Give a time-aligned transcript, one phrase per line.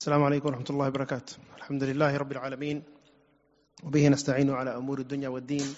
[0.00, 2.82] السلام عليكم ورحمة الله وبركاته الحمد لله رب العالمين
[3.84, 5.74] وبه نستعين على أمور الدنيا والدين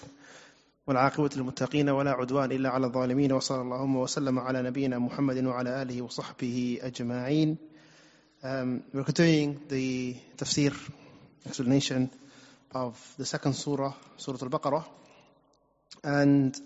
[0.87, 6.01] والعاقبة للمتقين ولا عدوان إلا على الظالمين وصلى اللهم وسلم على نبينا محمد وعلى آله
[6.01, 7.57] وصحبه أجمعين
[8.43, 10.73] um, We're continuing the tafsir
[11.45, 12.09] explanation
[12.77, 14.85] of the second surah, Surah Al-Baqarah
[16.03, 16.59] and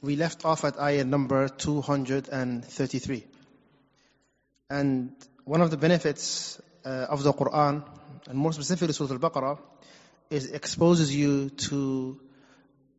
[0.00, 3.24] we left off at ayah number 233
[4.70, 5.12] and
[5.44, 7.84] one of the benefits uh, of the Quran,
[8.28, 9.58] and more specifically Surah Al-Baqarah,
[10.30, 12.20] is exposes you to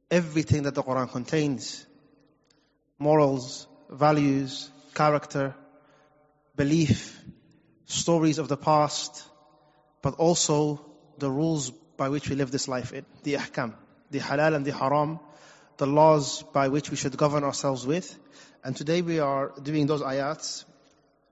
[0.09, 1.85] everything that the Quran contains.
[2.99, 5.55] Morals, values, character,
[6.55, 7.21] belief,
[7.85, 9.23] stories of the past,
[10.01, 10.85] but also
[11.17, 13.73] the rules by which we live this life in, the ahkam,
[14.11, 15.19] the halal and the haram,
[15.77, 18.17] the laws by which we should govern ourselves with.
[18.63, 20.65] And today we are doing those ayats.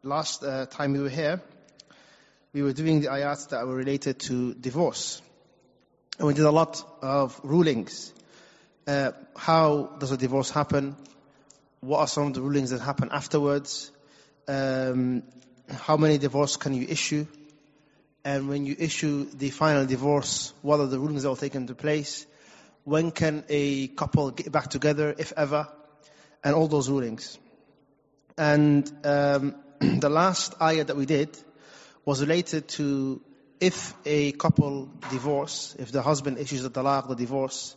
[0.03, 1.41] Last uh, time we were here,
[2.53, 5.21] we were doing the ayats that were related to divorce.
[6.17, 8.13] And we did a lot of rulings.
[8.87, 10.95] Uh, how does a divorce happen?
[11.81, 13.91] What are some of the rulings that happen afterwards?
[14.47, 15.23] Um,
[15.69, 17.27] how many divorce can you issue?
[18.25, 21.75] And when you issue the final divorce, what are the rulings that will take into
[21.75, 22.25] place?
[22.83, 25.67] When can a couple get back together, if ever?
[26.43, 27.37] And all those rulings.
[28.35, 31.37] And um, the last ayah that we did
[32.03, 33.21] was related to
[33.59, 37.75] if a couple divorce, if the husband issues the talaq, the divorce,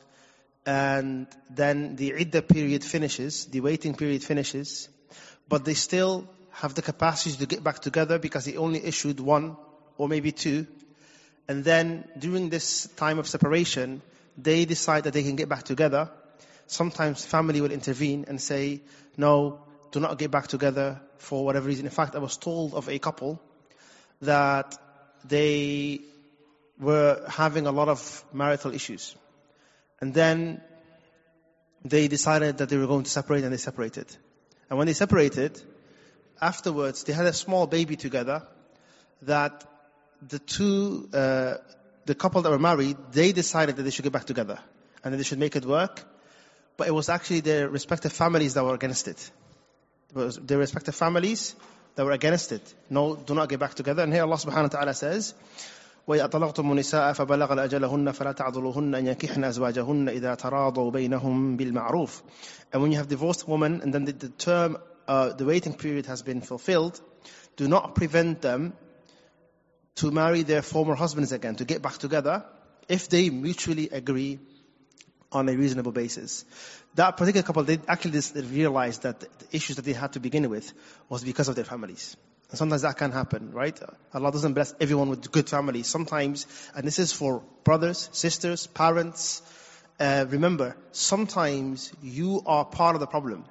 [0.64, 4.88] and then the iddah period finishes, the waiting period finishes,
[5.46, 9.56] but they still have the capacity to get back together because he only issued one
[9.98, 10.66] or maybe two,
[11.48, 14.02] and then during this time of separation,
[14.36, 16.10] they decide that they can get back together.
[16.66, 18.82] Sometimes family will intervene and say,
[19.16, 21.86] no, do not get back together for whatever reason.
[21.86, 23.40] In fact, I was told of a couple
[24.20, 24.76] that
[25.24, 26.00] they
[26.78, 29.16] were having a lot of marital issues.
[30.00, 30.60] And then
[31.84, 34.06] they decided that they were going to separate and they separated.
[34.68, 35.60] And when they separated,
[36.40, 38.42] afterwards they had a small baby together
[39.22, 39.64] that
[40.27, 41.55] the two, uh,
[42.05, 44.59] the couple that were married, they decided that they should get back together
[45.03, 46.03] and that they should make it work.
[46.77, 49.31] But it was actually their respective families that were against it.
[50.09, 51.55] It was their respective families
[51.95, 52.73] that were against it.
[52.89, 54.03] No, do not get back together.
[54.03, 55.33] And here Allah subhanahu wa ta'ala says,
[56.07, 62.21] وإذا طلقتم النساء فبلغن أجلهن فلا تعضلوهن أن ينكحن أزواجهن إذا تراضوا بينهم بالمعروف.
[62.73, 64.77] And when you have divorced woman and then the, the term,
[65.07, 66.99] uh, the waiting period has been fulfilled,
[67.55, 68.73] do not prevent them
[69.98, 72.44] to marry their former husbands again, to get back together,
[72.88, 74.38] if they mutually agree
[75.32, 76.44] on a reasonable basis.
[76.94, 80.72] That particular couple, they actually realized that the issues that they had to begin with
[81.08, 82.16] was because of their families.
[82.50, 83.78] And sometimes that can happen, right?
[84.14, 85.86] Allah doesn't bless everyone with good families.
[85.88, 89.42] Sometimes, and this is for brothers, sisters, parents,
[90.00, 93.44] uh, remember, sometimes you are part of the problem.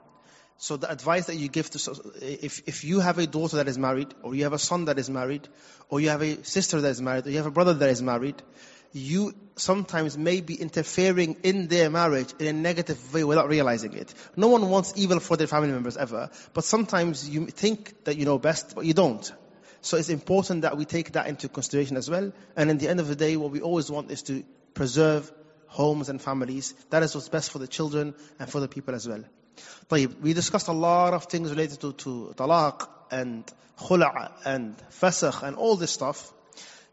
[0.60, 3.78] So the advice that you give to, if, if you have a daughter that is
[3.78, 5.48] married, or you have a son that is married,
[5.90, 8.02] or you have a sister that is married, or you have a brother that is
[8.02, 8.42] married,
[8.92, 14.14] you sometimes may be interfering in their marriage in a negative way without realizing it.
[14.36, 18.26] No one wants evil for their family members ever, but sometimes you think that you
[18.26, 19.32] know best, but you don't.
[19.82, 22.32] So it's important that we take that into consideration as well.
[22.56, 25.32] And in the end of the day, what we always want is to preserve
[25.68, 26.74] homes and families.
[26.90, 29.24] That is what's best for the children and for the people as well.
[29.90, 33.44] We discussed a lot of things related to, to talaq and
[33.80, 36.34] khula' and fasakh and all this stuff.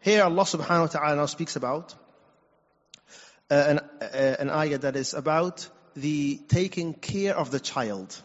[0.00, 1.94] Here Allah subhanahu wa ta'ala now speaks about
[3.50, 8.20] uh, an, uh, an ayah that is about the taking care of the child.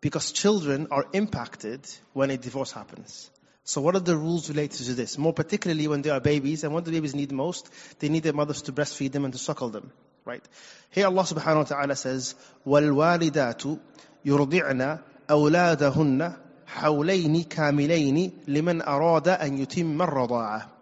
[0.00, 3.30] Because children are impacted when a divorce happens.
[3.64, 5.16] So what are the rules related to this?
[5.16, 7.70] More particularly when they are babies, and what do babies need most?
[8.00, 9.92] They need their mothers to breastfeed them and to suckle them.
[10.25, 10.43] Right?
[10.91, 13.79] Here Allah subhanahu wa ta'ala says, وَالْوَالِدَاتُ
[14.25, 14.99] يُرْضِعْنَ
[15.29, 16.37] أَوْلَادَهُنَّ
[16.67, 20.77] حَوْلَيْنِ كَامِلَيْنِ لِمَنْ أَرَادَ أَنْ يُتِمَّ الرَّضَاعَةِ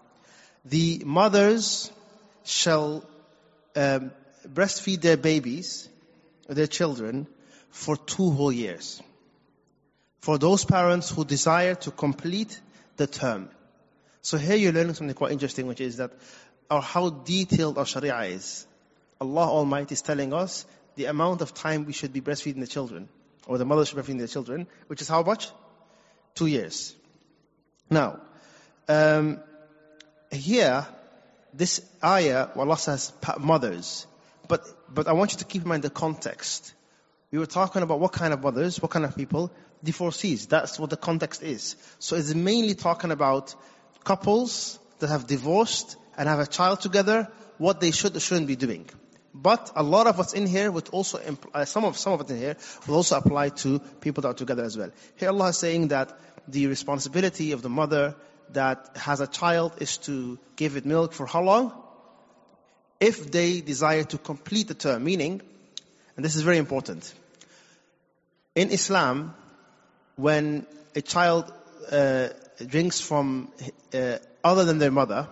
[0.66, 1.92] the mothers
[2.44, 3.04] shall
[3.76, 4.12] um,
[4.48, 5.88] breastfeed their babies,
[6.48, 7.28] their children,
[7.70, 9.02] for two whole years.
[10.22, 12.60] For those parents who desire to complete
[12.98, 13.50] the term.
[14.24, 16.12] So here you're learning something quite interesting, which is that
[16.72, 18.66] or how detailed our Sharia is.
[19.21, 20.65] Allah Almighty is telling us
[20.97, 23.09] the amount of time we should be breastfeeding the children,
[23.47, 25.51] or the mother should be breastfeeding their children, which is how much?
[26.35, 26.95] Two years.
[27.91, 28.21] Now,
[28.89, 29.41] um,
[30.31, 30.87] here,
[31.53, 34.07] this ayah, Allah says mothers.
[34.49, 36.75] But, but I want you to keep in mind the context.
[37.31, 39.53] We were talking about what kind of mothers, what kind of people?
[39.85, 40.47] Divorcees.
[40.47, 41.77] That's what the context is.
[41.99, 43.55] So it's mainly talking about
[44.03, 47.29] couples that have divorced and have a child together,
[47.59, 48.89] what they should or shouldn't be doing.
[49.43, 51.19] But a lot of what's in here would also,
[51.55, 52.57] uh, some of, some of it in here
[52.87, 54.91] will also apply to people that are together as well.
[55.17, 58.17] Here Allah is saying that the responsibility of the mother
[58.53, 61.73] that has a child is to give it milk for how long?
[62.99, 65.41] If they desire to complete the term, meaning,
[66.17, 67.15] and this is very important.
[68.55, 69.35] In Islam,
[70.17, 71.51] when a child
[71.91, 72.29] uh,
[72.67, 73.51] drinks from
[73.95, 75.29] uh, other than their mother,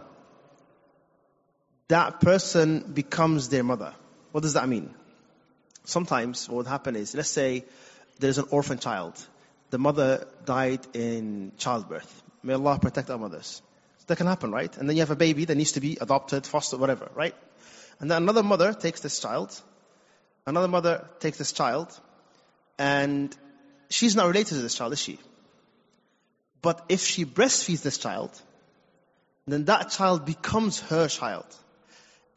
[1.88, 3.94] that person becomes their mother.
[4.32, 4.94] What does that mean?
[5.84, 7.64] Sometimes what would happen is, let's say
[8.18, 9.14] there's an orphan child.
[9.70, 12.22] The mother died in childbirth.
[12.42, 13.62] May Allah protect our mothers.
[14.06, 14.74] That can happen, right?
[14.76, 17.34] And then you have a baby that needs to be adopted, fostered, whatever, right?
[18.00, 19.58] And then another mother takes this child.
[20.46, 21.88] Another mother takes this child.
[22.78, 23.36] And
[23.90, 25.18] she's not related to this child, is she?
[26.62, 28.30] But if she breastfeeds this child,
[29.46, 31.46] then that child becomes her child.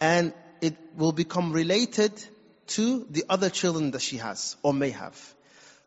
[0.02, 2.12] And it will become related
[2.68, 5.18] to the other children that she has or may have.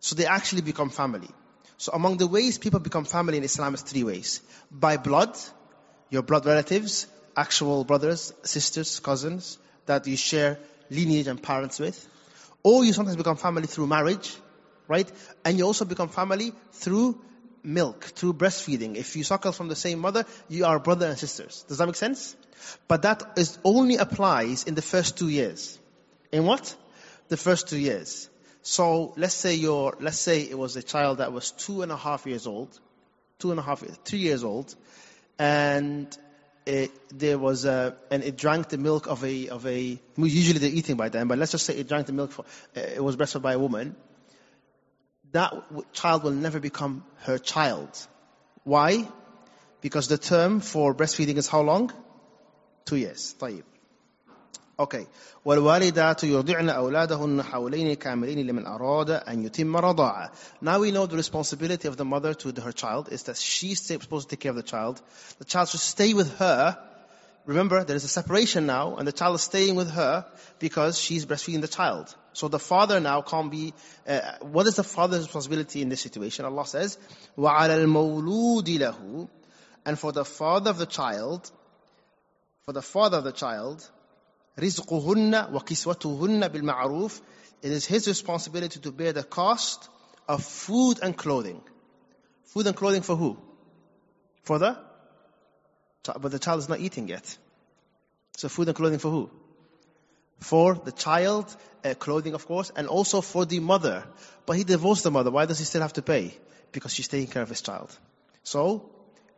[0.01, 1.29] So they actually become family.
[1.77, 4.41] So among the ways people become family in Islam is three ways.
[4.71, 5.37] By blood,
[6.11, 7.07] your blood relatives,
[7.37, 10.59] actual brothers, sisters, cousins that you share
[10.91, 12.09] lineage and parents with.
[12.63, 14.37] Or you sometimes become family through marriage,
[14.89, 15.11] right?
[15.45, 17.21] And you also become family through
[17.65, 18.97] milk, through breastfeeding.
[18.97, 21.65] If you suckle from the same mother, you are brother and sisters.
[21.69, 22.37] Does that make sense?
[22.89, 25.79] But that is only applies in the first two years.
[26.31, 26.77] In what?
[27.29, 28.29] The first two years.
[28.63, 31.97] So let's say your, let's say it was a child that was two and a
[31.97, 32.79] half years old,
[33.39, 34.75] two and a half, three years old,
[35.39, 36.17] and
[36.65, 40.71] it, there was a, and it drank the milk of a, of a, usually they're
[40.71, 43.43] eating by then, but let's just say it drank the milk for, it was breastfed
[43.43, 43.97] by a woman
[45.34, 45.54] That
[45.94, 47.90] child will never become her child.
[48.64, 49.08] Why?
[49.82, 51.92] Because the term for breastfeeding is how long?
[52.86, 53.36] Two years.
[53.40, 53.64] طيب.
[54.80, 55.08] Okay.
[55.46, 60.32] والوالدات يرضعن أولادهن حولين كاملين لمن أراد أن يتم رضاعة.
[60.62, 64.30] Now we know the responsibility of the mother to her child is that she's supposed
[64.30, 65.02] to take care of the child.
[65.38, 66.78] The child should stay with her.
[67.46, 70.26] Remember, there is a separation now, and the child is staying with her
[70.60, 72.14] because she's breastfeeding the child.
[72.34, 73.74] So the father now can't be.
[74.08, 76.46] Uh, what is the father's responsibility in this situation?
[76.46, 76.98] Allah says,
[77.38, 79.30] وَعَلَى الْمَوْلُودِ لَهُ
[79.86, 81.50] And for the father of the child,
[82.66, 83.90] for the father of the child,
[84.60, 87.22] رزقهن وكسوتهن بالمعروف
[87.62, 89.90] it is his responsibility to bear the cost
[90.28, 91.62] of food and clothing.
[92.46, 93.38] Food and clothing for who?
[94.44, 94.78] For the
[96.21, 97.37] but the child is not eating yet.
[98.37, 99.31] So food and clothing for who?
[100.41, 101.55] For the child,
[101.85, 104.05] uh, clothing of course, and also for the mother.
[104.47, 105.31] But he divorced the mother.
[105.31, 106.35] Why does he still have to pay?
[106.73, 107.97] Because she's taking care of his child.
[108.43, 108.91] So,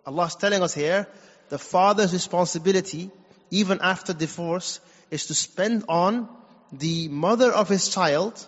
[0.04, 1.06] Allah is telling us here,
[1.48, 3.10] the father's responsibility,
[3.50, 4.80] even after divorce,
[5.10, 6.28] is to spend on
[6.72, 8.44] the mother of his child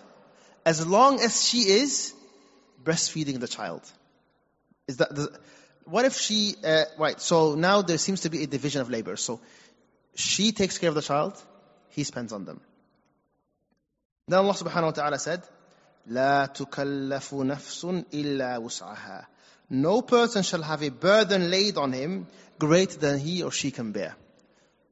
[0.65, 2.13] as long as she is
[2.83, 3.81] breastfeeding the child.
[4.87, 5.09] Is that
[5.89, 7.19] what if she uh, right?
[7.19, 9.15] So now there seems to be a division of labor.
[9.15, 9.39] So
[10.15, 11.41] she takes care of the child,
[11.89, 12.61] he spends on them.
[14.27, 15.43] Then Allah Subhanahu wa Taala said,
[16.07, 19.25] "La tukallafu nafsun illa wus'aha."
[19.71, 23.91] No person shall have a burden laid on him greater than he or she can
[23.91, 24.15] bear.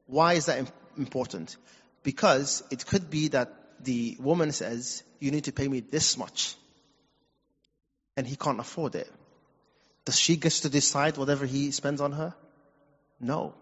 [0.06, 0.66] Why is that
[0.98, 1.56] important.
[2.02, 6.54] Because it could be that the woman says, you need to pay me this much.
[8.16, 9.10] And he can't afford it.
[10.08, 12.34] Does she get to decide whatever he spends on her?
[13.20, 13.52] No.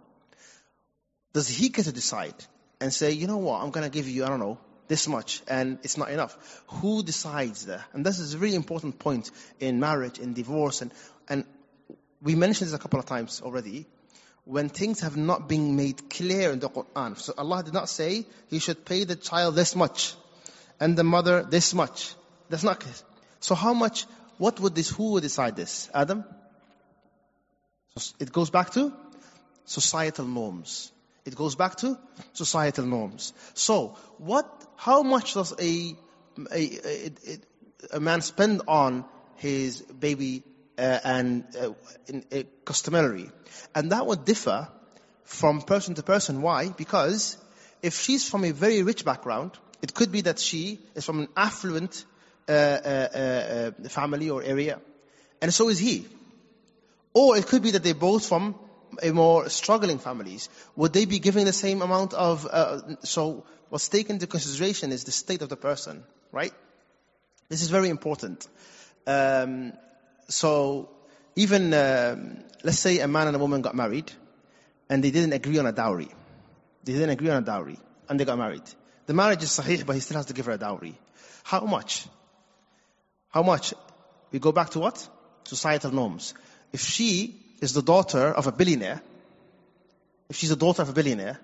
[1.32, 2.36] Does he get to decide
[2.80, 5.42] and say, you know what, I'm going to give you, I don't know, this much,
[5.48, 6.62] and it's not enough.
[6.68, 7.80] Who decides that?
[7.92, 10.92] And this is a really important point in marriage, in divorce, and,
[11.28, 11.44] and
[12.22, 13.84] we mentioned this a couple of times already
[14.44, 17.18] when things have not been made clear in the Quran.
[17.18, 20.14] So Allah did not say he should pay the child this much
[20.78, 22.14] and the mother this much.
[22.50, 22.94] That's not clear.
[23.40, 24.06] So how much,
[24.38, 25.90] what would this, who would decide this?
[25.94, 26.24] Adam?
[28.20, 28.92] It goes back to
[29.64, 30.92] societal norms.
[31.24, 31.98] It goes back to
[32.34, 33.32] societal norms.
[33.54, 35.96] So what, how much does a,
[36.52, 37.10] a, a,
[37.92, 39.04] a man spend on
[39.36, 40.42] his baby
[40.78, 41.72] uh, and uh,
[42.06, 43.30] in, uh, customary.
[43.74, 44.68] And that would differ
[45.24, 46.42] from person to person.
[46.42, 46.68] Why?
[46.68, 47.36] Because
[47.82, 49.52] if she's from a very rich background,
[49.82, 52.04] it could be that she is from an affluent
[52.48, 54.80] uh, uh, family or area,
[55.40, 56.06] and so is he.
[57.14, 58.54] Or it could be that they're both from
[59.02, 63.88] a more struggling families, would they be giving the same amount of, uh, so what's
[63.88, 66.52] taken into consideration is the state of the person, right?
[67.48, 68.46] This is very important.
[69.06, 69.72] Um,
[70.28, 70.90] so
[71.36, 74.10] even, um, let's say a man and a woman got married
[74.88, 76.08] and they didn't agree on a dowry.
[76.84, 78.62] They didn't agree on a dowry and they got married.
[79.06, 80.94] The marriage is sahih, but he still has to give her a dowry.
[81.44, 82.06] How much?
[83.36, 83.74] How much?
[84.32, 85.06] We go back to what?
[85.44, 86.32] Societal norms.
[86.72, 89.02] If she is the daughter of a billionaire,
[90.30, 91.38] if she's the daughter of a billionaire,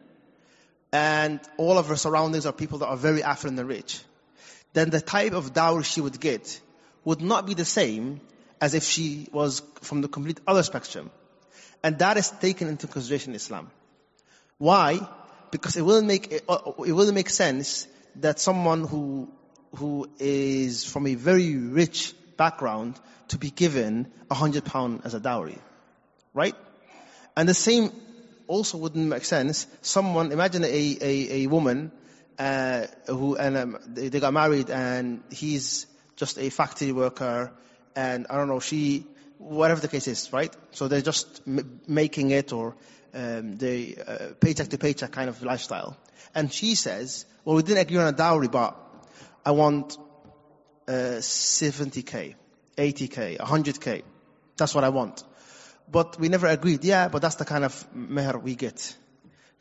[0.91, 4.01] and all of her surroundings are people that are very affluent and rich,
[4.73, 6.59] then the type of dowry she would get
[7.05, 8.23] would not be the same
[8.59, 11.11] as if she was from the complete other spectrum.
[11.83, 13.71] And that is taken into consideration in Islam.
[14.57, 15.07] Why?
[15.51, 19.29] Because it will make, it uh, will make sense that someone who,
[19.77, 22.99] who is from a very rich background
[23.29, 25.59] to be given a hundred pound as a dowry.
[26.35, 26.55] Right?
[27.37, 27.91] And the same
[28.47, 29.67] also wouldn't make sense.
[29.81, 31.93] Someone, imagine a, a, a woman
[32.39, 35.87] uh, who and um, they, they, got married and he's
[36.17, 37.53] just a factory worker
[37.95, 39.07] and I don't know she
[39.39, 42.75] whatever the case is right so they're just m- making it or
[43.15, 45.97] um, they uh, paycheck to paycheck kind of lifestyle
[46.35, 48.77] and she says well we didn't agree on a dowry but
[49.45, 49.97] I want
[50.89, 52.35] uh, 70k
[52.77, 54.03] 80k 100k
[54.57, 55.23] that's what I want
[55.91, 58.97] but we never agreed yeah but that's the kind of meher we get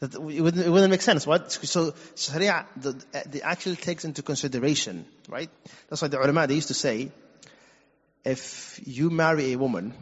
[0.02, 1.50] that it wouldn't, it wouldn't make sense, right?
[1.52, 2.94] So Sharia, the,
[3.28, 5.50] the actually takes into consideration, right?
[5.90, 7.12] That's why the ulama, they used to say,
[8.26, 9.94] if you marry a woman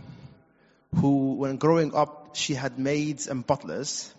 [0.96, 4.14] who, when growing up, she had maids and butlers,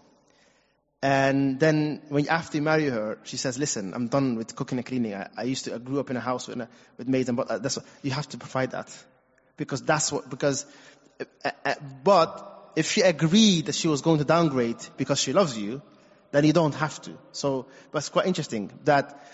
[1.02, 4.87] and then when after you marry her, she says, listen, I'm done with cooking and
[4.87, 5.14] cleaning.
[5.14, 6.61] I, I used to, I grew up in a house with,
[6.99, 7.61] with maids and butlers.
[7.62, 8.95] That's what, you have to provide that.
[9.57, 10.66] Because that's what, because,
[11.45, 15.57] uh, uh, but if she agreed that she was going to downgrade because she loves
[15.57, 15.80] you,
[16.33, 17.12] then you don't have to.
[17.33, 19.25] So, but it's quite interesting that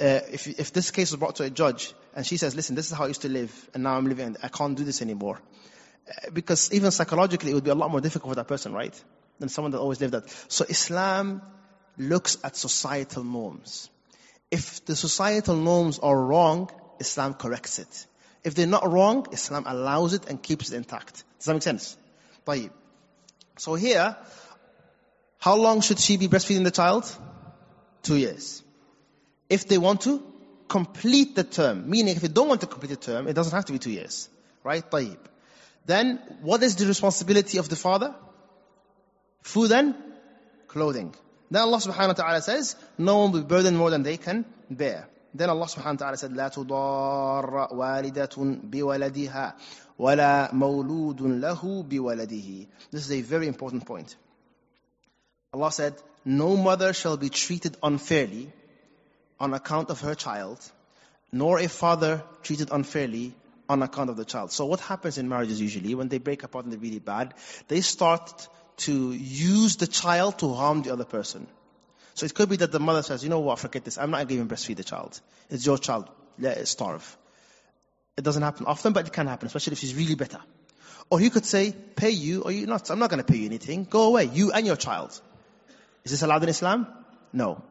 [0.00, 2.90] uh, if, if this case was brought to a judge and she says, listen, this
[2.90, 5.02] is how I used to live and now I'm living and I can't do this
[5.02, 5.38] anymore.
[6.08, 8.98] Uh, because even psychologically it would be a lot more difficult for that person, right?
[9.41, 10.29] Than someone that always lived that.
[10.47, 11.41] So Islam
[11.97, 13.89] looks at societal norms.
[14.49, 16.69] If the societal norms are wrong,
[16.99, 18.07] Islam corrects it.
[18.43, 21.23] If they're not wrong, Islam allows it and keeps it intact.
[21.37, 21.97] Does that make sense?
[22.45, 22.71] طيب.
[23.57, 24.15] So here,
[25.39, 27.13] how long should she be breastfeeding the child?
[28.03, 28.63] Two years.
[29.49, 30.23] If they want to,
[30.67, 31.89] complete the term.
[31.89, 33.91] Meaning if they don't want to complete the term, it doesn't have to be two
[33.91, 34.29] years.
[34.63, 34.89] Right?
[34.89, 35.17] طيب.
[35.85, 38.13] Then, what is the responsibility of the father?
[39.41, 39.95] Food and
[40.67, 41.15] clothing.
[41.49, 44.45] Then Allah subhanahu wa ta'ala says, no one will be burdened more than they can
[44.69, 45.07] bear.
[45.33, 49.53] Then Allah subhanahu wa ta'ala said, لا تضار والدة بولدها
[49.99, 52.67] ولا مولود له بولده.
[52.91, 54.15] This is a very important point.
[55.53, 55.95] Allah said,
[56.25, 58.51] no mother shall be treated unfairly
[59.39, 60.59] on account of her child,
[61.31, 63.33] nor a father treated unfairly
[63.69, 64.51] on account of the child.
[64.51, 67.33] So what happens in marriages usually, when they break apart and they're really bad,
[67.67, 68.47] they start
[68.86, 71.46] to use the child to harm the other person.
[72.14, 73.98] So it could be that the mother says, you know what, forget this.
[73.98, 75.20] I'm not to breastfeed the child.
[75.50, 76.08] It's your child.
[76.38, 77.16] Let it starve.
[78.16, 80.40] It doesn't happen often, but it can happen, especially if she's really better.
[81.10, 82.90] Or he could say, pay you, or you not.
[82.90, 83.84] I'm not going to pay you anything.
[83.84, 85.18] Go away, you and your child.
[86.04, 86.86] Is this allowed in Islam?
[87.32, 87.62] No.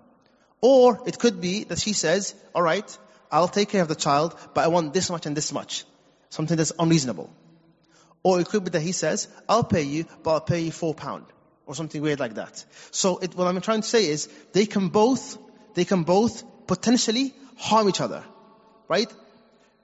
[0.61, 2.97] Or it could be that she says, all right,
[3.31, 5.85] I'll take care of the child, but I want this much and this much.
[6.29, 7.29] Something that's unreasonable.
[8.23, 10.93] Or it could be that he says, I'll pay you, but I'll pay you four
[10.93, 11.25] pound
[11.65, 12.63] or something weird like that.
[12.91, 15.37] So it, what I'm trying to say is they can both,
[15.73, 18.23] they can both potentially harm each other,
[18.87, 19.11] right?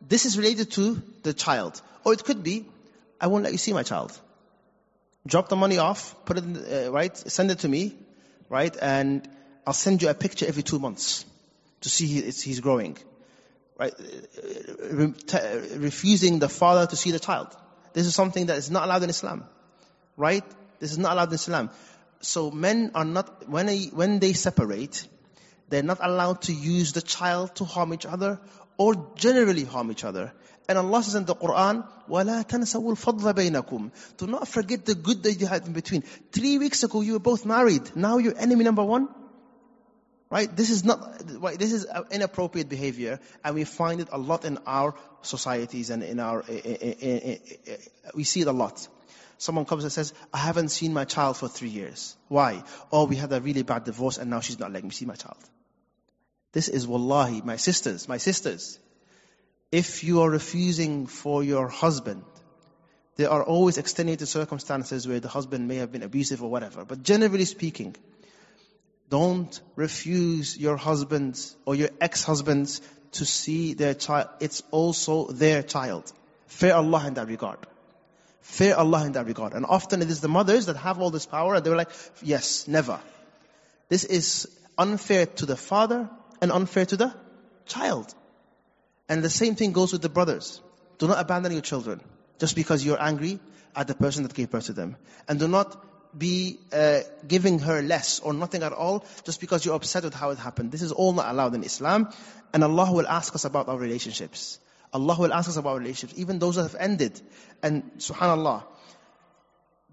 [0.02, 1.82] This is related to the child.
[2.04, 2.66] Or it could be,
[3.20, 4.18] I won't let you see my child.
[5.26, 7.18] Drop the money off, put it in, uh, right?
[7.18, 7.96] Send it to me,
[8.50, 8.76] right?
[8.82, 9.28] And
[9.66, 11.26] I'll send you a picture every two months
[11.82, 12.98] to see he, he's growing,
[13.78, 13.94] right?
[14.92, 17.56] Re- t- refusing the father to see the child.
[17.97, 19.45] This is something that is not allowed in Islam,
[20.17, 20.45] right?
[20.81, 21.71] This is not allowed in Islam.
[22.21, 25.07] So men are not, when they, when they separate,
[25.69, 28.41] they're not allowed to use the child to harm each other
[28.79, 30.33] or generally harm each other.
[30.69, 35.23] And Allah says in the Quran, وَلَا تَنْسَوُوا الْفَضْلَ بَيْنَكُمْ Do not forget the good
[35.25, 36.03] that you had in between.
[36.31, 37.97] Three weeks ago you were both married.
[37.97, 39.09] Now you're enemy number one.
[40.30, 40.54] Right?
[40.54, 41.20] This is not,
[41.58, 46.20] this is inappropriate behavior and we find it a lot in our societies and in
[46.20, 46.44] our,
[48.14, 48.88] we see it a lot.
[49.38, 52.18] Someone comes and says, I haven't seen my child for three years.
[52.28, 52.64] Why?
[52.92, 55.16] Oh, we had a really bad divorce and now she's not letting me see my
[55.16, 55.38] child.
[56.52, 58.80] This is wallahi, my sisters, my sisters.
[59.72, 62.24] If you are refusing for your husband
[63.18, 66.86] there are always extenuating circumstances where the husband may have been abusive or whatever.
[66.86, 67.96] But generally speaking,
[69.10, 72.82] don't refuse your husbands or your ex-husbands
[73.14, 74.28] to see their child.
[74.40, 76.12] It's also their child.
[76.48, 77.60] Fear Allah in that regard.
[78.42, 79.54] Fear Allah in that regard.
[79.54, 81.90] And often it is the mothers that have all this power and they're like,
[82.22, 83.00] yes, never.
[83.90, 84.48] This is
[84.78, 86.10] unfair to the father
[86.42, 87.14] and unfair to the
[87.66, 88.14] child.
[89.10, 90.62] And the same thing goes with the brothers.
[90.98, 92.02] Do not abandon your children
[92.40, 93.40] just because you're angry
[93.76, 94.98] at the person that gave birth to them.
[95.28, 95.84] And do not
[96.18, 100.32] be uh, giving her less or nothing at all just because you're upset with how
[100.32, 100.72] it happened.
[100.72, 102.10] This is all not allowed in Islam.
[102.54, 104.60] And Allah will ask us about our relationships.
[104.94, 107.20] Allah will ask us about relationships, even those that have ended.
[107.62, 108.64] And subhanAllah,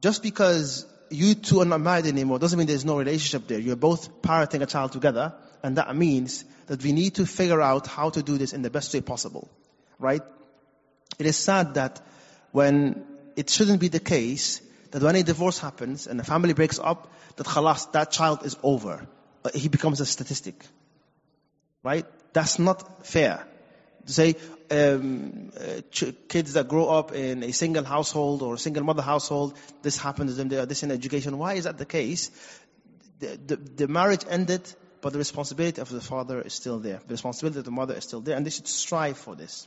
[0.00, 3.58] just because you two are not married anymore doesn't mean there's no relationship there.
[3.58, 5.34] You're both parenting a child together.
[5.62, 8.70] And that means that we need to figure out how to do this in the
[8.70, 9.50] best way possible.
[9.98, 10.22] Right?
[11.18, 12.00] It is sad that
[12.52, 13.04] when
[13.36, 14.60] it shouldn't be the case
[14.94, 18.56] that when a divorce happens and the family breaks up, that khalas, that child is
[18.62, 19.04] over.
[19.44, 20.64] Uh, he becomes a statistic.
[21.82, 22.06] Right?
[22.32, 23.44] That's not fair.
[24.06, 24.36] To say,
[24.70, 29.02] um, uh, ch- kids that grow up in a single household or a single mother
[29.02, 31.38] household, this happens to them, they are this in education.
[31.38, 32.30] Why is that the case?
[33.18, 34.62] The, the, the marriage ended,
[35.00, 37.00] but the responsibility of the father is still there.
[37.04, 39.66] The responsibility of the mother is still there, and they should strive for this.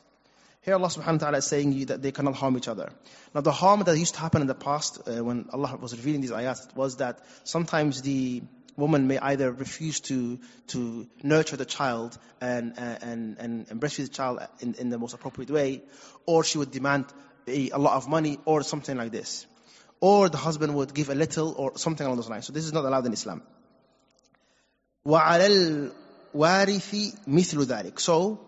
[0.62, 2.92] Here Allah subhanahu wa ta'ala is saying that they cannot harm each other.
[3.35, 6.21] Now the harm that used to happen in the past uh, when Allah was revealing
[6.21, 8.42] these ayat was that sometimes the
[8.76, 14.14] woman may either refuse to to nurture the child and and and, and breastfeed the
[14.21, 15.82] child in, in the most appropriate way,
[16.26, 17.06] or she would demand
[17.49, 19.47] a, a lot of money or something like this.
[20.00, 22.47] Or the husband would give a little or something along those lines.
[22.47, 23.42] So this is not allowed in Islam.
[25.06, 25.90] وَعَلَى
[26.35, 28.40] الْوَارِثِ مِثْلُ ذَلِكَ So,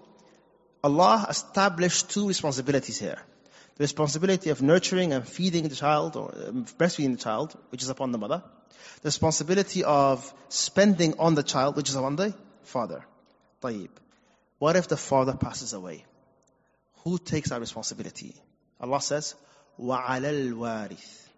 [0.82, 3.18] Allah established two responsibilities here.
[3.76, 7.88] The responsibility of nurturing and feeding the child or um, breastfeeding the child, which is
[7.88, 8.42] upon the mother.
[9.02, 13.04] The responsibility of spending on the child, which is upon the father.
[13.62, 13.88] طيب.
[14.58, 16.04] What if the father passes away?
[17.02, 18.34] Who takes that responsibility?
[18.80, 19.34] Allah says,
[19.80, 21.28] وَعَلَى الْوَارِثِ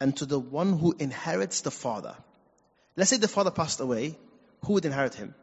[0.00, 2.14] And to the one who inherits the father.
[2.96, 4.18] Let's say the father passed away,
[4.64, 5.34] who would inherit him?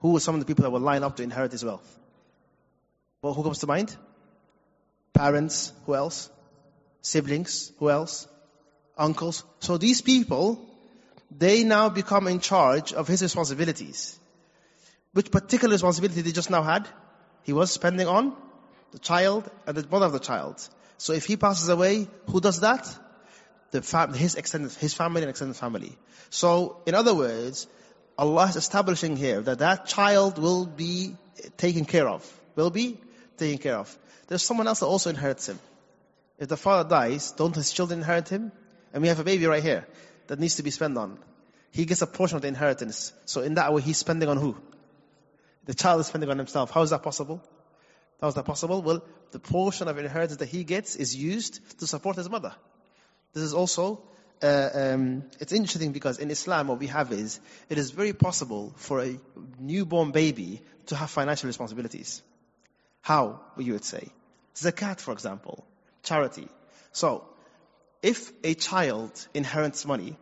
[0.00, 1.98] Who were some of the people that would line up to inherit his wealth?
[3.25, 3.97] Well, who comes to mind?
[5.11, 6.29] Parents, who else?
[7.01, 8.27] Siblings, who else?
[8.99, 9.43] Uncles.
[9.61, 10.63] So these people,
[11.35, 14.19] they now become in charge of his responsibilities.
[15.13, 16.87] Which particular responsibility they just now had?
[17.41, 18.35] He was spending on
[18.91, 20.61] the child and the mother of the child.
[20.99, 22.87] So if he passes away, who does that?
[23.71, 25.97] The fam- his extended, his family and extended family.
[26.29, 27.65] So, in other words,
[28.19, 31.15] Allah is establishing here that that child will be
[31.57, 32.23] taken care of.
[32.55, 32.99] Will be
[33.37, 33.97] taken care of.
[34.27, 35.59] There's someone else that also inherits him.
[36.37, 38.51] If the father dies, don't his children inherit him?
[38.93, 39.85] And we have a baby right here
[40.27, 41.19] that needs to be spent on.
[41.71, 43.13] He gets a portion of the inheritance.
[43.25, 44.55] So in that way, he's spending on who?
[45.65, 46.71] The child is spending on himself.
[46.71, 47.41] How is that possible?
[48.21, 48.81] How is that possible?
[48.81, 52.53] Well, the portion of inheritance that he gets is used to support his mother.
[53.33, 54.01] This is also,
[54.41, 58.73] uh, um, it's interesting because in Islam what we have is, it is very possible
[58.77, 59.19] for a
[59.59, 62.21] newborn baby to have financial responsibilities.
[63.04, 64.08] How, you would say?
[64.54, 65.64] Zakat, for example.
[66.02, 66.48] Charity.
[66.92, 67.24] So,
[68.02, 70.16] if a child inherits money,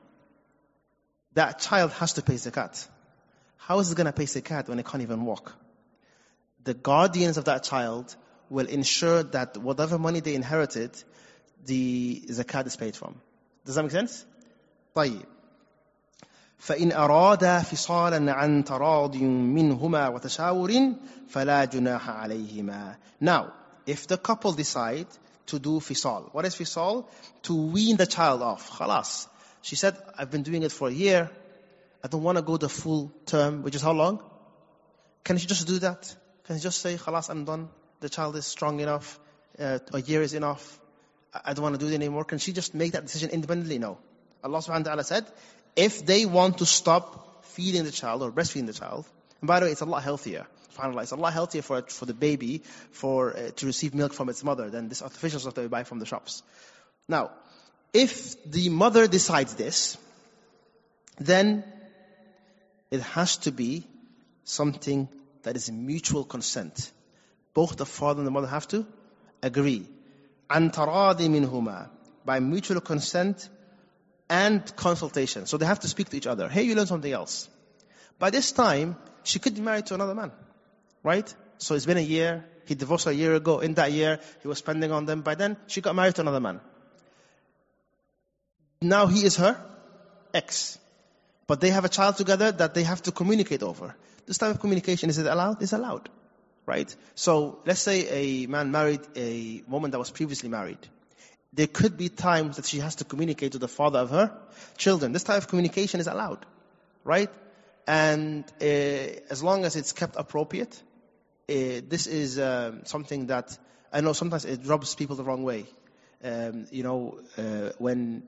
[1.35, 2.87] that child has to pay zakat.
[3.57, 5.55] How is it going to pay zakat when it can't even walk?
[6.65, 8.15] The guardians of that child
[8.51, 10.91] will ensure that whatever money they inherited,
[11.67, 13.21] the zakat is paid from.
[13.65, 14.25] Does that make sense?
[14.97, 15.27] طيب.
[16.63, 20.93] فإن أرادا فصالا عن تراض منهما وتشاور
[21.29, 22.97] فلا جناح عليهما.
[23.21, 23.53] Now,
[23.87, 25.07] if the couple decide
[25.47, 27.07] to do fisal, what is fisal?
[27.45, 28.71] To wean the child off.
[28.71, 29.29] خلاص.
[29.63, 31.31] She said, I've been doing it for a year.
[32.03, 34.23] I don't want to go the full term, which is how long?
[35.25, 36.15] Can she just do that?
[36.45, 37.69] Can she just say, خلاص, I'm done.
[38.01, 39.19] The child is strong enough.
[39.59, 40.81] Uh, a year is enough.
[41.35, 42.25] I don't want to do it anymore.
[42.25, 43.79] Can she just make that decision independently?
[43.79, 43.99] No.
[44.43, 45.27] Allah subhanahu wa ta'ala said,
[45.76, 49.06] if they want to stop feeding the child or breastfeeding the child,
[49.42, 50.48] and by the way, it's a lot healthier.
[50.82, 54.44] It's a lot healthier for, for the baby for, uh, to receive milk from its
[54.44, 56.42] mother than this artificial stuff that we buy from the shops.
[57.08, 57.32] Now,
[57.94, 59.98] if the mother decides this,
[61.20, 61.64] then
[62.90, 63.86] it has to be
[64.46, 65.08] something
[65.44, 66.92] that is mutual consent.
[67.54, 68.88] Both the father and the mother have to
[69.44, 69.88] agree.
[70.50, 71.90] Antaradi minhuma.
[72.26, 73.50] By mutual consent
[74.34, 75.46] and consultation.
[75.46, 76.50] So they have to speak to each other.
[76.50, 77.48] Hey, you learn something else.
[78.18, 80.32] By this time, she could be married to another man.
[81.04, 81.34] Right?
[81.60, 82.44] So it's been a year.
[82.66, 83.60] He divorced a year ago.
[83.60, 85.22] In that year, he was spending on them.
[85.22, 86.62] By then, she got married to another man.
[88.82, 89.54] now he is her
[90.34, 90.80] ex.
[91.46, 93.96] But they have a child together that they have to communicate over.
[94.26, 95.62] This type of communication, is it allowed?
[95.62, 96.10] Is allowed.
[96.66, 96.96] Right?
[97.14, 100.90] So, let's say a man married a woman that was previously married.
[101.54, 104.38] There could be times that she has to communicate to the father of her
[104.78, 105.12] children.
[105.12, 106.46] This type of communication is allowed.
[107.04, 107.30] Right?
[107.86, 108.66] And uh,
[109.30, 110.82] as long as it's kept appropriate,
[111.50, 113.58] uh, this is um, something that
[113.92, 115.66] I know sometimes it rubs people the wrong way.
[116.24, 118.24] Um, you know, uh, when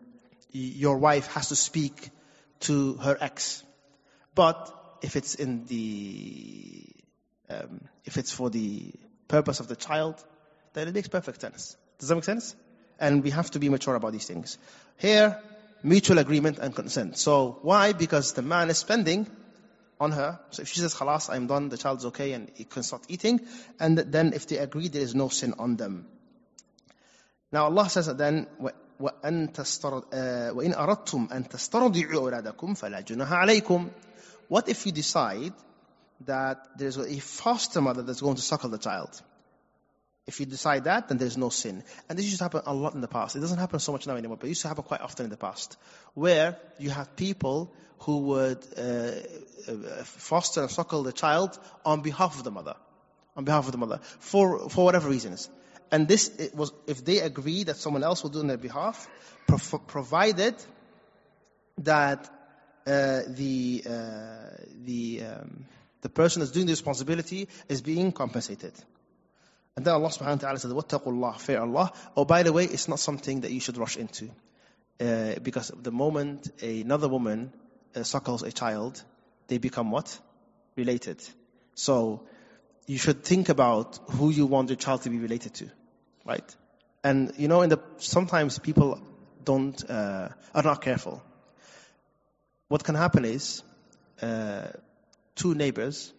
[0.52, 2.12] your wife has to speak
[2.62, 3.64] to her ex.
[4.34, 6.86] But if it's in the,
[7.50, 8.94] um, if it's for the
[9.28, 10.24] purpose of the child,
[10.74, 11.76] then it makes perfect sense.
[12.00, 12.56] Does that make sense?
[12.99, 14.59] And we have to be mature about these things.
[14.99, 15.41] Here,
[15.83, 17.17] mutual agreement and consent.
[17.19, 17.93] So why?
[17.93, 19.27] Because the man is spending
[19.99, 20.41] on her.
[20.51, 23.41] So if she says, khalas, I'm done, the child's okay, and he can start eating,
[23.79, 26.07] and then if they agree, there is no sin on them.
[27.53, 28.47] Now Allah says that then,
[29.01, 33.91] وأن تسترد, uh, وإن أردتم أن تسترضعوا أولادكم فلا جناح عليكم.
[34.49, 35.53] What if you decide
[36.27, 39.21] that there's a foster mother that's going to suckle the child?
[40.28, 41.84] If you decide that, then there's no sin.
[42.10, 43.36] And this used to happen a lot in the past.
[43.36, 45.30] It doesn't happen so much now anymore, but it used to happen quite often in
[45.30, 45.78] the past.
[46.16, 52.38] Where you have people who would uh, uh, foster and suckle the child on behalf
[52.38, 52.76] of the mother.
[53.36, 54.00] On behalf of the mother.
[54.20, 55.50] For, for whatever reasons.
[55.92, 59.08] And this was, if they agree that someone else will do it on their behalf,
[59.88, 60.56] provided
[61.80, 62.30] that
[62.88, 63.92] uh, the uh,
[64.84, 65.66] the um,
[66.02, 68.74] the person that's doing the responsibility is being compensated.
[69.76, 71.92] And then Allah subhanahu wa ta'ala says, Wattaqullah, fear Allah.
[72.16, 74.30] Oh, by the way, it's not something that you should rush into.
[75.00, 77.52] Uh, because the moment another woman
[77.94, 79.04] uh, suckles a child,
[79.48, 80.18] they become what?
[80.78, 81.22] Related.
[81.74, 82.24] So,
[82.88, 85.70] you should think about who you want your child to be related to,
[86.24, 86.56] right?
[87.04, 89.00] And you know, in the sometimes people
[89.44, 91.22] don't uh, are not careful.
[92.68, 93.64] What can happen is
[94.22, 94.68] uh,
[95.36, 96.14] two neighbors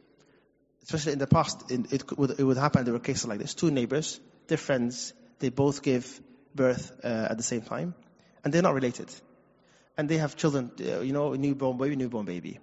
[0.87, 2.85] especially in the past, in, it, would, it would happen.
[2.85, 6.21] There were cases like this: two neighbors, they're friends, they both give
[6.55, 7.95] birth uh, at the same time,
[8.43, 9.13] and they're not related,
[9.99, 10.71] and they have children.
[10.81, 12.61] Uh, you know, a newborn baby, newborn baby,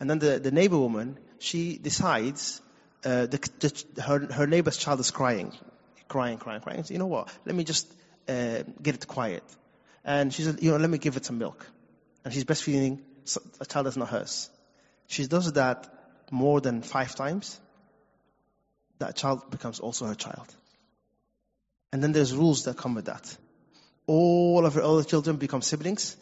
[0.00, 2.60] and then the the neighbor woman, she decides
[3.04, 5.52] uh, the, the, her, her neighbor's child is crying,
[6.08, 6.82] crying, crying, crying.
[6.82, 7.32] So, you know what?
[7.44, 7.92] Let me just
[8.28, 9.44] uh, get it quiet.
[10.04, 11.64] And she said, you know, let me give it some milk.
[12.24, 13.00] And she's breastfeeding
[13.60, 14.50] a child that's not hers.
[15.06, 15.88] She does that
[16.30, 17.60] more than five times.
[18.98, 20.46] That child becomes also her child.
[21.92, 23.36] And then there's rules that come with that.
[24.06, 26.16] All of her other children become siblings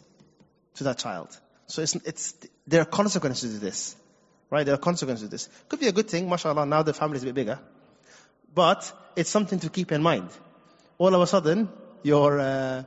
[0.75, 1.37] to that child.
[1.67, 2.33] So it's, it's,
[2.67, 3.95] there are consequences to this.
[4.49, 4.65] Right?
[4.65, 5.49] There are consequences to this.
[5.69, 7.59] Could be a good thing, mashallah, now the family is a bit bigger.
[8.53, 10.29] But it's something to keep in mind.
[10.97, 11.69] All of a sudden,
[12.03, 12.83] your, uh,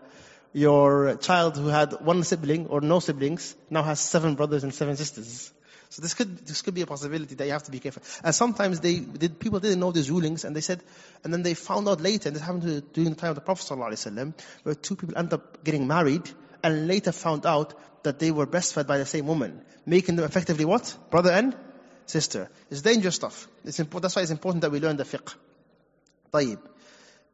[0.52, 4.96] your child who had one sibling or no siblings now has seven brothers and seven
[4.96, 5.52] sisters.
[5.89, 8.01] So this could this could be a possibility that you have to be careful.
[8.23, 10.81] And sometimes they did, people didn't know these rulings, and they said,
[11.23, 13.41] and then they found out later, and this happened to, during the time of the
[13.41, 16.29] Prophet sallallahu where two people ended up getting married,
[16.63, 17.73] and later found out
[18.03, 20.97] that they were breastfed by the same woman, making them effectively what?
[21.09, 21.55] Brother and
[22.05, 22.49] sister.
[22.69, 23.47] It's dangerous stuff.
[23.63, 25.33] It's important, that's why it's important that we learn the fiqh.
[26.33, 26.59] طيب.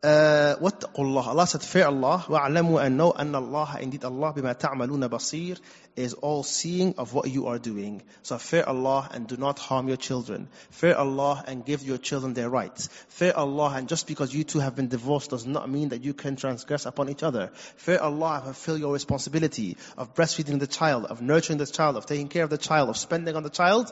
[0.04, 0.56] Uh,
[0.98, 1.22] Allah.
[1.22, 5.58] Allah said, Fear Allah, wa'alamu and know anna Allah, indeed Allah, bima ta'amaluna basir,
[5.96, 8.02] is all seeing of what you are doing.
[8.22, 10.48] So fear Allah and do not harm your children.
[10.72, 12.88] Fear Allah and give your children their rights.
[13.08, 16.12] Fear Allah and just because you two have been divorced does not mean that you
[16.12, 17.48] can transgress upon each other.
[17.76, 22.04] Fear Allah and fulfill your responsibility of breastfeeding the child, of nurturing the child, of
[22.04, 23.90] taking care of the child, of spending on the child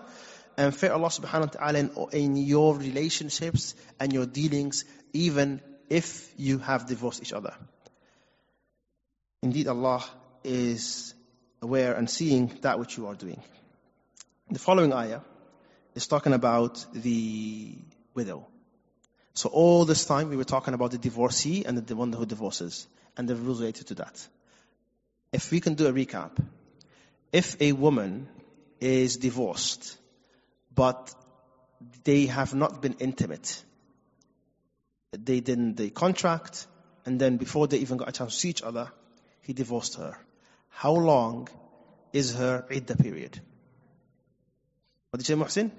[0.58, 6.56] and fear Allah subhanahu wa ta'ala in, your relationships and your dealings, even if you
[6.58, 7.52] have divorced each other.
[9.42, 10.02] Indeed, Allah
[10.42, 11.14] is
[11.60, 13.40] aware and seeing that which you are doing.
[14.50, 15.20] The following ayah
[15.94, 17.74] is talking about the
[18.14, 18.46] widow.
[19.34, 22.86] So all this time we were talking about the divorcee and the one who divorces
[23.18, 24.28] and the rules related to that.
[25.30, 26.42] If we can do a recap,
[27.32, 28.28] if a woman
[28.80, 29.98] is divorced,
[30.74, 31.14] but
[32.04, 33.62] they have not been intimate,
[35.12, 36.66] they didn't the contract,
[37.04, 38.90] and then before they even got a chance to see each other,
[39.42, 40.16] he divorced her.
[40.68, 41.48] How long
[42.12, 43.40] is her iddah period?
[45.10, 45.70] What did you say, Muhsin?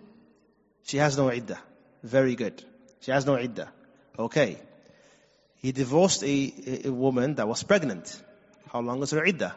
[0.84, 1.60] She has no iddah.
[2.04, 2.64] Very good.
[3.00, 3.72] She has no iddah.
[4.20, 4.60] Okay.
[5.58, 8.22] He divorced a, a woman that was pregnant.
[8.72, 9.56] How long is her iddah?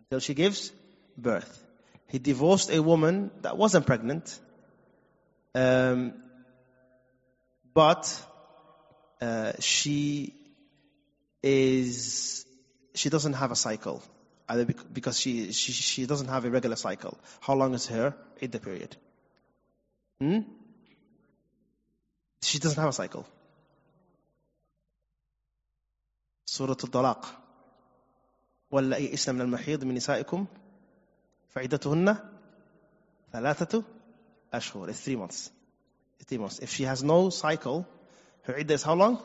[0.00, 0.72] Until she gives
[1.18, 1.62] birth.
[2.08, 4.38] He divorced a woman that wasn't pregnant.
[5.54, 6.14] Um,
[7.73, 8.25] but
[9.21, 10.33] uh, she
[11.41, 12.45] is
[12.93, 14.01] she doesn't have a cycle,
[14.47, 17.17] either because she, she, she doesn't have a regular cycle.
[17.39, 18.95] How long is her iddah period?
[20.19, 20.39] Hmm?
[22.41, 23.25] She doesn't have a cycle.
[26.45, 27.25] سورة الطلاق
[28.71, 30.45] واللائي يئسن من المحيض من نسائكم
[31.49, 32.17] فعدتهن
[33.33, 33.83] ثلاثة
[34.53, 34.89] أشهر.
[34.89, 35.51] It's three months.
[36.24, 36.62] Timos.
[36.62, 37.86] If she has no cycle,
[38.42, 39.22] her iddah is how long?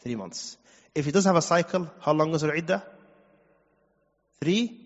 [0.00, 0.56] Three months.
[0.94, 2.84] If she does have a cycle, how long is her iddah?
[4.40, 4.80] Three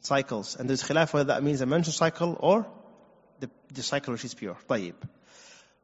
[0.00, 0.56] cycles.
[0.56, 2.66] And there's khilaf whether that means a menstrual cycle or
[3.40, 4.56] the, the cycle which is pure.
[4.68, 4.94] Tayyib.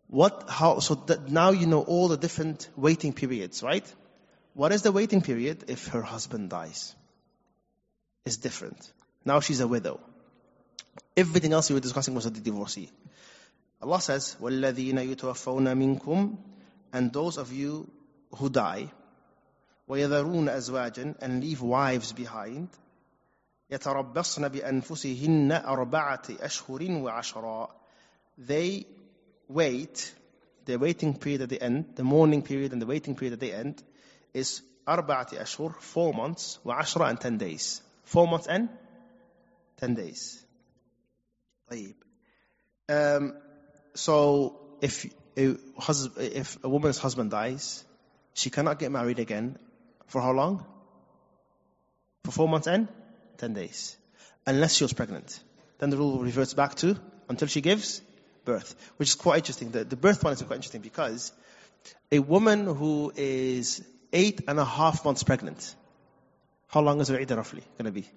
[0.09, 3.85] What, how, so that now you know all the different waiting periods, right?
[4.55, 6.95] What is the waiting period if her husband dies?
[8.27, 8.93] It's different.
[9.25, 10.01] Now she's a widow.
[11.17, 12.91] Everything else we were discussing was a divorcee.
[13.82, 16.38] Allah says, وَالَّذِينَ يُتَوَفَّوْنَ مِنْكُمْ
[16.94, 17.90] And those of you
[18.36, 18.92] who die,
[19.90, 22.70] وَيَذَرُونَ أَزْوَاجًا And leave wives behind,
[23.72, 27.70] يَتَرَبَّصْنَ بِأَنفُسِهِنَّ أَرْبَعَةِ أَشْهُرٍ وَعَشْرًا
[28.38, 28.88] They
[29.48, 30.14] wait,
[30.66, 33.54] the waiting period at the end, the mourning period and the waiting period at the
[33.54, 33.84] end,
[34.34, 37.82] is أربعة أشهر, four months, وعشرة and ten days.
[38.04, 38.70] Four months and
[39.78, 40.44] ten days.
[41.72, 41.96] طيب.
[42.90, 43.34] Um,
[43.95, 45.57] so if a,
[46.19, 47.85] if a woman's husband dies,
[48.35, 49.59] she cannot get married again
[50.07, 50.65] for how long?
[52.25, 52.89] For four months and
[53.39, 53.97] ten days.
[54.47, 55.39] Unless she was pregnant.
[55.79, 56.99] Then the rule reverts back to
[57.29, 58.03] until she gives
[58.45, 59.71] birth, which is quite interesting.
[59.71, 61.33] The, the birth one is quite interesting because
[62.13, 65.75] a woman who is eight and a half months pregnant,
[66.69, 68.09] how long is her iddah roughly going to be?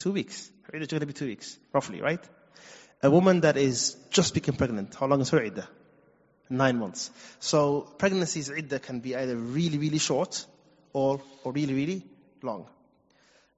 [0.00, 0.50] Two weeks.
[0.64, 2.22] Her iddah is going to be two weeks, roughly, right?
[3.04, 5.68] A woman that is just become pregnant, how long is her iddah?
[6.48, 7.10] Nine months.
[7.38, 10.46] So pregnancy's iddah can be either really, really short
[10.94, 12.06] or, or really, really
[12.42, 12.66] long.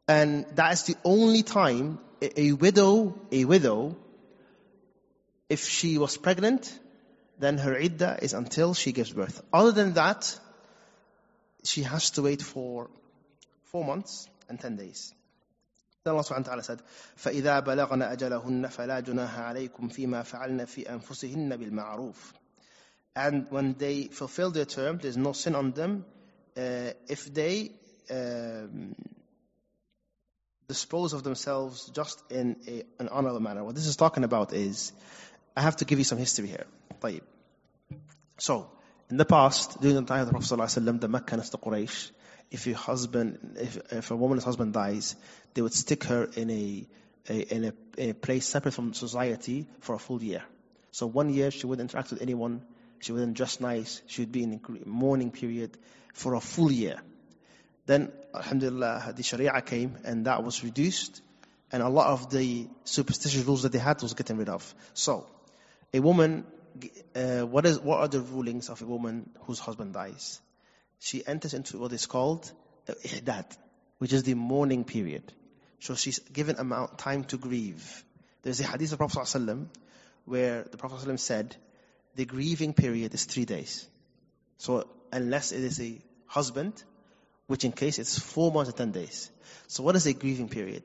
[0.08, 3.96] And that is the only time a, a widow, a widow,
[5.48, 6.76] if she was pregnant,
[7.38, 9.40] then her iddah is until she gives birth.
[9.52, 10.36] Other than that,
[11.62, 12.90] she has to wait for
[13.66, 15.14] four months and ten days.
[16.06, 16.82] Subhanahu wa ta'ala said,
[17.16, 22.32] فَإِذَا بَلَغْنَ أَجَلَهُنَّ فَلَا جُنَاهَ عَلَيْكُمْ فِي مَا فَعَلْنَ فِي أَنفُسِهِنَّ بِالْمَعْرُوفِ
[23.16, 26.04] And when they fulfill their term, there's no sin on them
[26.56, 27.70] uh, if they
[28.10, 28.94] um,
[30.68, 33.64] dispose of themselves just in a, an honorable manner.
[33.64, 34.92] What this is talking about is,
[35.56, 36.66] I have to give you some history here.
[37.00, 37.22] طيب.
[38.38, 38.70] So,
[39.10, 42.10] in the past, during the time of the Prophet ﷺ, the Meccanist, the Quraysh,
[42.50, 45.16] if a husband, if, if a woman's husband dies,
[45.54, 46.86] they would stick her in a,
[47.28, 50.42] a in a, a, place separate from society for a full year.
[50.92, 52.62] So one year she wouldn't interact with anyone,
[53.00, 55.76] she wouldn't dress nice, she would be in mourning period
[56.14, 57.00] for a full year.
[57.86, 61.20] Then, alhamdulillah, the Sharia came and that was reduced,
[61.70, 64.74] and a lot of the superstitious rules that they had was getting rid of.
[64.94, 65.26] So,
[65.92, 66.44] a woman
[67.14, 70.40] uh, what is what are the rulings of a woman whose husband dies?
[70.98, 72.50] She enters into what is called
[72.86, 73.44] the ihdad,
[73.98, 75.32] which is the mourning period.
[75.80, 78.04] So she's given amount time to grieve.
[78.42, 79.66] There's a hadith of Prophet ﷺ
[80.24, 81.56] where the Prophet ﷺ said
[82.14, 83.86] the grieving period is three days.
[84.58, 86.82] So unless it is a husband,
[87.46, 89.30] which in case it's four months and ten days.
[89.68, 90.82] So what is a grieving period?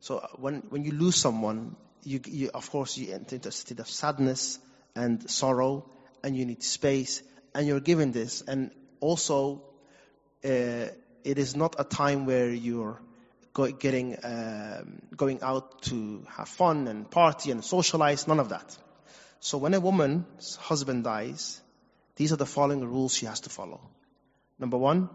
[0.00, 3.78] So when when you lose someone, you, you of course you enter into a state
[3.78, 4.58] of sadness,
[4.94, 5.88] and sorrow,
[6.22, 7.22] and you need space,
[7.54, 8.42] and you're given this.
[8.42, 8.70] And
[9.02, 9.62] also,
[10.44, 10.86] uh,
[11.24, 13.00] it is not a time where you're
[13.52, 18.26] go, getting um, going out to have fun and party and socialize.
[18.26, 18.76] None of that.
[19.40, 21.60] So when a woman's husband dies,
[22.16, 23.80] these are the following rules she has to follow.
[24.58, 25.08] Number one,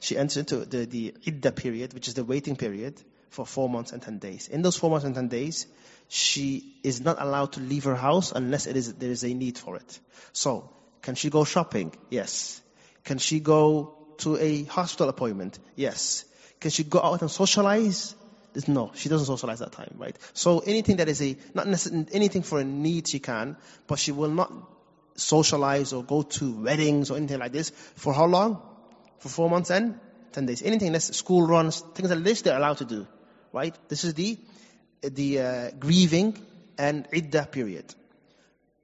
[0.00, 3.92] she enters into the, the idda period, which is the waiting period for four months
[3.92, 4.48] and ten days.
[4.48, 5.66] In those four months and ten days,
[6.08, 9.58] she is not allowed to leave her house unless it is, there is a need
[9.58, 10.00] for it.
[10.32, 10.70] So,
[11.02, 11.92] can she go shopping?
[12.10, 12.62] Yes.
[13.04, 15.58] Can she go to a hospital appointment?
[15.76, 16.24] Yes.
[16.60, 18.14] Can she go out and socialize?
[18.68, 20.16] No, she doesn't socialize that time, right?
[20.32, 24.12] So anything that is a, not necessarily anything for a need she can, but she
[24.12, 24.52] will not
[25.16, 27.70] socialize or go to weddings or anything like this.
[27.96, 28.62] For how long?
[29.18, 29.98] For four months and
[30.32, 30.62] ten days.
[30.62, 33.06] Anything that's school runs, things like this, they're allowed to do,
[33.52, 33.74] right?
[33.88, 34.38] This is the
[35.02, 36.38] the uh, grieving
[36.78, 37.92] and iddah period.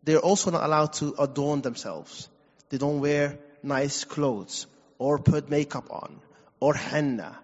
[0.02, 2.28] They're also not allowed to adorn themselves.
[2.70, 4.66] They don't wear nice clothes
[4.98, 6.20] or put makeup on
[6.60, 7.38] or henna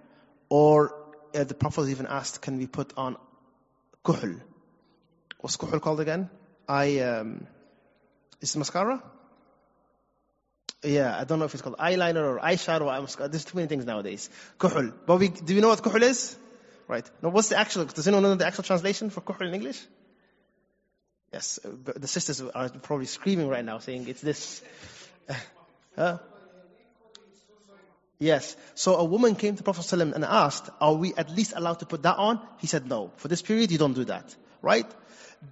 [0.49, 0.95] or
[1.35, 3.17] uh, the Prophet even asked, can we put on
[4.03, 4.37] kuhl?
[5.41, 6.31] What's kuhl called again?
[6.69, 7.47] I, um,
[8.41, 9.03] is mascara?
[10.83, 12.91] Yeah, I don't know if it's called eyeliner or eyeshadow.
[12.91, 14.31] I'm, there's too many things nowadays.
[14.59, 14.93] Kuhl.
[15.07, 16.37] But we, do you know what kuhul is?
[16.89, 17.09] Right.
[17.23, 19.83] Now, what's the actual, does anyone know the actual translation for kuhul in English?
[21.33, 24.63] Yes, uh, the sisters are probably screaming right now saying it's this.
[25.97, 26.19] huh?
[28.19, 28.57] Yes.
[28.75, 31.87] So a woman came to Prophet ﷺ and asked, are we at least allowed to
[31.87, 32.41] put that on?
[32.59, 33.13] He said, no.
[33.17, 34.35] For this period, you don't do that.
[34.63, 34.87] Right?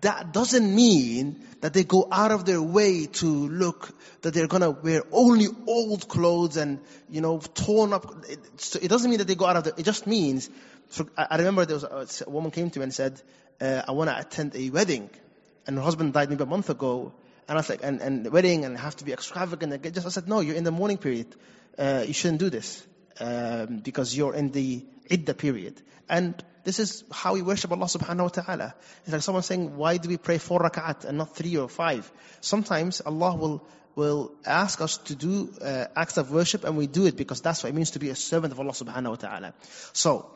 [0.01, 4.71] That doesn't mean that they go out of their way to look, that they're gonna
[4.71, 6.81] wear only old clothes and,
[7.11, 8.25] you know, torn up.
[8.29, 8.39] It,
[8.83, 10.49] it doesn't mean that they go out of the, it just means,
[10.89, 13.21] for, I remember there was a, a, woman came to me and said,
[13.61, 15.11] uh, I want to attend a wedding.
[15.67, 17.13] And her husband died maybe a month ago.
[17.47, 19.73] And I was like, and, and the wedding and have to be extravagant.
[19.73, 21.35] And just, I said, no, you're in the mourning period
[21.79, 22.87] uh, you shouldn't do this
[23.21, 25.81] um, because you're in the idda period.
[26.09, 28.75] And this is how we worship Allah subhanahu wa ta'ala.
[29.05, 32.11] It's like someone saying, why do we pray four rak'at and not three or five?
[32.41, 37.07] Sometimes Allah will will ask us to do uh, acts of worship and we do
[37.07, 39.55] it because that's what it means to be a servant of Allah subhanahu wa ta'ala.
[39.93, 40.29] So,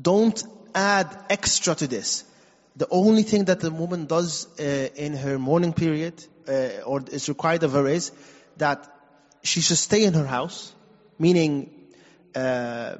[0.00, 0.42] don't
[0.74, 2.24] add extra to this.
[2.76, 7.28] The only thing that the woman does uh, in her mourning period uh, or is
[7.28, 8.12] required of her is
[8.58, 8.86] that
[9.42, 10.74] she should stay in her house,
[11.18, 11.70] meaning
[12.34, 12.96] uh,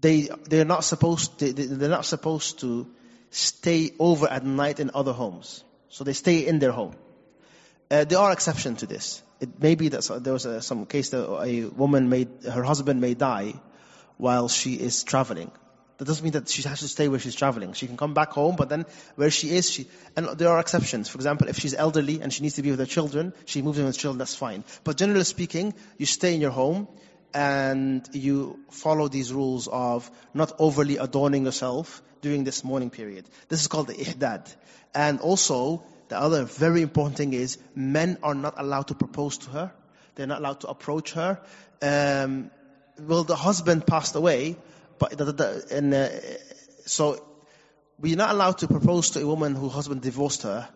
[0.00, 2.88] they they're not supposed they, they're not supposed to
[3.30, 5.62] stay over at night in other homes.
[5.90, 6.94] So they stay in their home.
[7.90, 9.22] Uh, there are exceptions to this.
[9.40, 13.00] It may be that there was a, some case that a woman may her husband
[13.00, 13.54] may die
[14.16, 15.50] while she is traveling.
[15.98, 17.72] That doesn't mean that she has to stay where she's traveling.
[17.72, 21.08] She can come back home, but then where she is, she, and there are exceptions.
[21.08, 23.78] For example, if she's elderly and she needs to be with her children, she moves
[23.78, 24.62] in with children, that's fine.
[24.84, 26.86] But generally speaking, you stay in your home
[27.34, 33.28] and you follow these rules of not overly adorning yourself during this mourning period.
[33.48, 34.54] This is called the ihdad.
[34.94, 39.50] And also, the other very important thing is men are not allowed to propose to
[39.50, 39.72] her.
[40.14, 41.40] They're not allowed to approach her.
[41.82, 42.50] Um,
[43.00, 44.56] well, the husband passed away,
[44.98, 45.20] but
[45.70, 46.08] and uh,
[46.86, 47.24] so
[47.98, 50.68] we're not allowed to propose to a woman whose husband divorced her.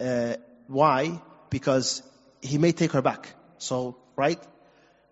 [0.00, 1.20] Uh, why?
[1.50, 2.02] Because
[2.42, 3.34] he may take her back.
[3.58, 4.38] So right.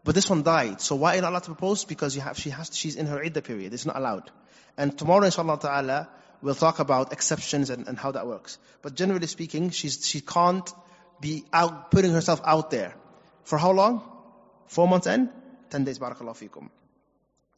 [0.04, 0.80] But this one died.
[0.80, 1.84] So why are you not allowed to propose?
[1.84, 3.74] Because you have, she has, she's in her idda period.
[3.74, 4.30] It's not allowed.
[4.76, 6.08] And tomorrow, inshallah ta'ala,
[6.42, 8.58] we'll talk about exceptions and, and how that works.
[8.82, 10.70] But generally speaking, she's, she can't
[11.20, 12.94] be out, putting herself out there.
[13.44, 14.02] For how long?
[14.68, 15.30] Four months and
[15.70, 16.70] Ten days, barakallahu fikum.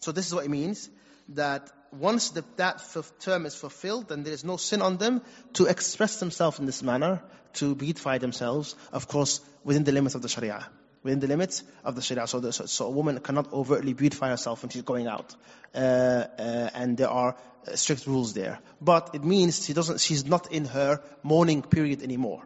[0.00, 0.88] So this is what it means
[1.30, 2.82] that once the, that
[3.20, 5.22] term is fulfilled, then there is no sin on them
[5.54, 7.22] to express themselves in this manner,
[7.54, 10.66] to beautify themselves, of course, within the limits of the Sharia.
[11.02, 12.26] Within the limits of the Sharia.
[12.26, 15.34] So, the, so, so a woman cannot overtly beautify herself when she's going out.
[15.74, 17.36] Uh, uh, and there are
[17.74, 18.58] strict rules there.
[18.80, 22.42] But it means she doesn't, she's not in her mourning period anymore.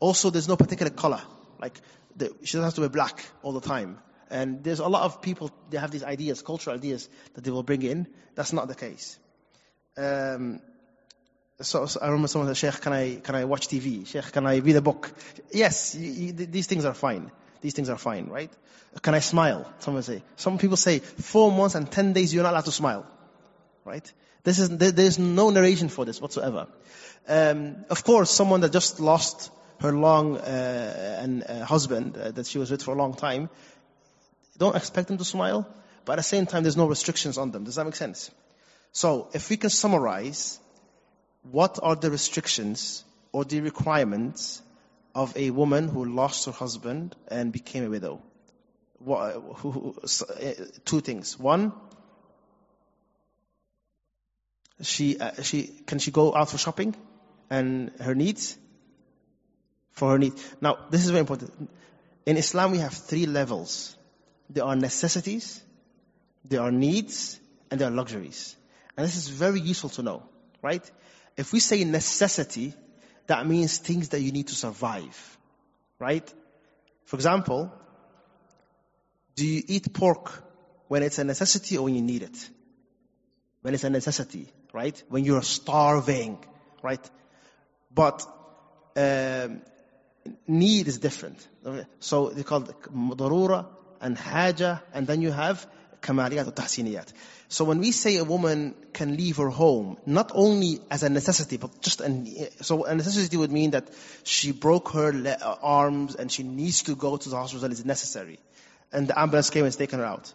[0.00, 1.20] Also, there's no particular color.
[1.60, 1.80] Like,
[2.16, 3.98] the, she doesn't have to wear black all the time.
[4.30, 7.62] And there's a lot of people, they have these ideas, cultural ideas, that they will
[7.62, 8.06] bring in.
[8.34, 9.18] That's not the case.
[9.96, 10.60] Um,
[11.60, 14.06] so, so, I remember someone said, Sheikh, can I, can I watch TV?
[14.06, 15.12] Sheikh, can I read a book?
[15.50, 17.32] Yes, you, you, these things are fine.
[17.60, 18.52] These things are fine, right?
[19.02, 19.72] Can I smile?
[19.80, 20.22] Someone say.
[20.36, 23.06] Some people say, four months and ten days you're not allowed to smile.
[23.84, 24.12] Right?
[24.44, 26.68] This is, there, there's no narration for this whatsoever.
[27.26, 32.46] Um, of course, someone that just lost her long uh, and uh, husband uh, that
[32.46, 33.50] she was with for a long time,
[34.58, 35.66] don't expect them to smile,
[36.04, 37.64] but at the same time, there's no restrictions on them.
[37.64, 38.30] Does that make sense?
[38.92, 40.58] So, if we can summarize,
[41.42, 44.60] what are the restrictions or the requirements
[45.14, 48.22] of a woman who lost her husband and became a widow?
[48.98, 50.52] What, who, who, uh,
[50.84, 51.38] two things.
[51.38, 51.72] One,
[54.82, 56.96] she, uh, she, can she go out for shopping
[57.48, 58.56] and her needs?
[59.92, 60.42] For her needs.
[60.60, 61.70] Now, this is very important.
[62.26, 63.96] In Islam, we have three levels
[64.50, 65.62] there are necessities,
[66.44, 67.38] there are needs,
[67.70, 68.56] and there are luxuries.
[68.96, 70.22] And this is very useful to know,
[70.62, 70.88] right?
[71.36, 72.74] If we say necessity,
[73.26, 75.38] that means things that you need to survive,
[75.98, 76.32] right?
[77.04, 77.72] For example,
[79.36, 80.42] do you eat pork
[80.88, 82.50] when it's a necessity or when you need it?
[83.62, 85.00] When it's a necessity, right?
[85.08, 86.44] When you're starving,
[86.82, 87.10] right?
[87.94, 88.26] But
[88.96, 89.62] um,
[90.46, 91.46] need is different.
[92.00, 93.66] So they call it darura
[94.00, 95.66] and haja, and then you have
[96.00, 97.12] kamaliyat or tahsiniyat.
[97.48, 101.56] So when we say a woman can leave her home, not only as a necessity,
[101.56, 102.26] but just an,
[102.60, 103.88] so a necessity would mean that
[104.22, 108.38] she broke her uh, arms and she needs to go to the hospital it's necessary.
[108.92, 110.32] And the ambulance came and has taken her out.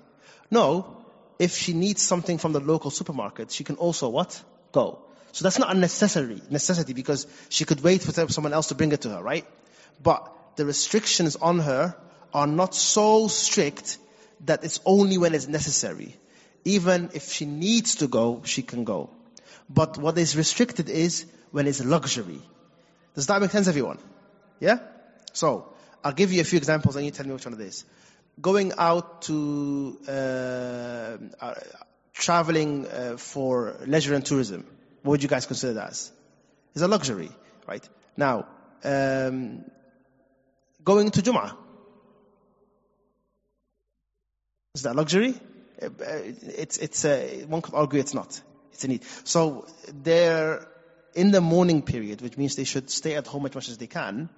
[0.49, 0.97] No,
[1.37, 4.41] if she needs something from the local supermarket, she can also what?
[4.71, 4.99] Go.
[5.33, 8.91] So that's not a necessary necessity because she could wait for someone else to bring
[8.91, 9.45] it to her, right?
[10.01, 11.95] But the restrictions on her
[12.33, 13.97] are not so strict
[14.45, 16.15] that it's only when it's necessary.
[16.65, 19.09] Even if she needs to go, she can go.
[19.69, 22.41] But what is restricted is when it's luxury.
[23.15, 23.99] Does that make sense, everyone?
[24.59, 24.79] Yeah?
[25.33, 25.73] So,
[26.03, 27.85] I'll give you a few examples and you tell me which one it is.
[28.41, 31.53] Going out to, uh, uh,
[32.13, 34.65] traveling uh, for leisure and tourism.
[35.03, 36.11] What would you guys consider that as?
[36.73, 37.29] It's a luxury,
[37.67, 37.87] right?
[38.17, 38.47] Now,
[38.83, 39.65] um,
[40.83, 41.55] going to Jum'ah.
[44.75, 45.35] Is that luxury?
[45.79, 48.41] Uh, it's, it's a, one could argue it's not.
[48.71, 49.03] It's a need.
[49.23, 49.67] So
[50.01, 50.67] they're
[51.13, 53.85] in the mourning period, which means they should stay at home as much as they
[53.85, 54.29] can,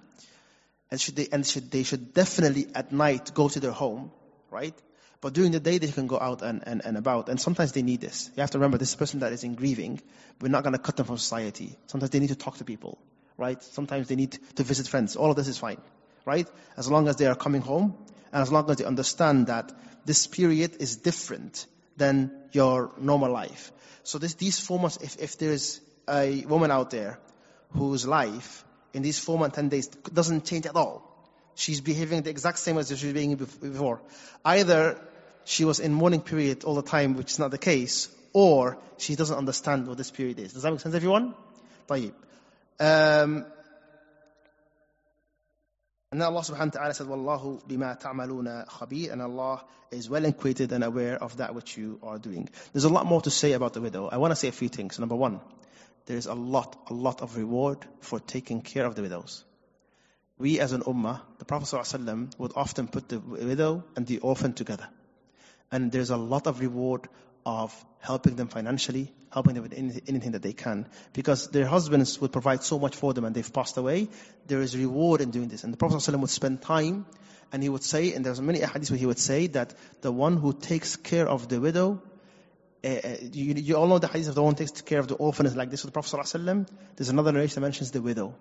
[0.90, 4.12] and should they, and should, they should definitely at night go to their home,
[4.50, 4.74] right?
[5.22, 7.30] But during the day, they can go out and, and, and about.
[7.30, 8.30] And sometimes they need this.
[8.36, 10.02] You have to remember, this person that is in grieving,
[10.42, 11.78] we're not going to cut them from society.
[11.86, 12.98] Sometimes they need to talk to people,
[13.38, 13.62] right?
[13.62, 15.16] Sometimes they need to visit friends.
[15.16, 15.80] All of this is fine,
[16.26, 16.46] right?
[16.76, 17.96] As long as they are coming home,
[18.31, 19.71] and as long as they understand that
[20.05, 21.65] this period is different
[21.97, 23.71] than your normal life.
[24.03, 27.19] So this, these four months, if, if there's a woman out there
[27.71, 31.07] whose life in these four months, ten days doesn't change at all,
[31.55, 34.01] she's behaving the exact same as she was being before.
[34.43, 34.99] Either
[35.45, 39.15] she was in mourning period all the time, which is not the case, or she
[39.15, 40.53] doesn't understand what this period is.
[40.53, 41.35] Does that make sense, everyone?
[41.87, 42.13] طيب.
[42.79, 43.45] Um,
[46.12, 50.24] and then Allah subhanahu wa ta'ala said, Wallahu bima ta'maluna khabir, and Allah is well
[50.24, 52.48] acquainted and aware of that which you are doing.
[52.72, 54.08] There's a lot more to say about the widow.
[54.08, 54.98] I want to say a few things.
[55.00, 55.40] Number one,
[56.06, 59.44] there is a lot, a lot of reward for taking care of the widows.
[60.38, 64.52] We as an ummah, the Prophet ﷺ would often put the widow and the orphan
[64.52, 64.86] together.
[65.72, 67.08] And there's a lot of reward
[67.44, 69.74] of helping them financially, helping them with
[70.08, 70.86] anything that they can.
[71.12, 74.08] Because their husbands would provide so much for them and they've passed away,
[74.46, 75.62] there is reward in doing this.
[75.62, 77.04] And the Prophet ﷺ would spend time
[77.52, 80.38] and he would say, and there's many hadiths where he would say that the one
[80.38, 82.00] who takes care of the widow,
[82.82, 82.88] uh,
[83.20, 85.44] you, you, all know the hadith of the one who takes care of the orphan
[85.44, 86.66] is like this with the Prophet ﷺ.
[86.96, 88.34] There's another narration that mentions the widow.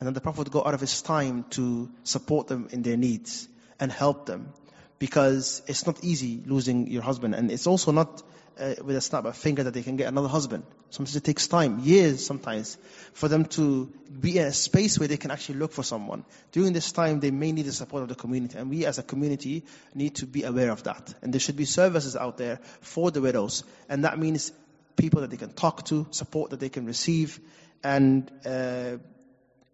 [0.00, 2.96] And then the Prophet would go out of his time to support them in their
[2.96, 3.46] needs
[3.78, 4.54] and help them
[4.98, 7.34] because it's not easy losing your husband.
[7.34, 8.22] And it's also not
[8.58, 10.64] uh, with a snap of a finger that they can get another husband.
[10.90, 12.76] Sometimes it takes time, years sometimes,
[13.12, 16.24] for them to be in a space where they can actually look for someone.
[16.52, 18.58] During this time, they may need the support of the community.
[18.58, 21.14] And we as a community need to be aware of that.
[21.22, 23.64] And there should be services out there for the widows.
[23.88, 24.52] And that means
[24.96, 27.40] people that they can talk to, support that they can receive.
[27.82, 28.98] And uh,